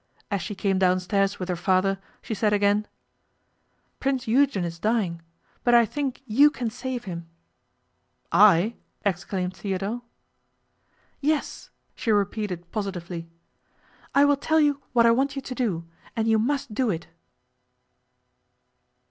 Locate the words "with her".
1.37-1.55